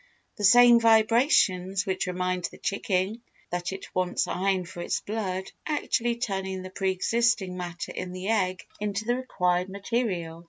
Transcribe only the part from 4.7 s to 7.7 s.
its blood actually turn the pre existing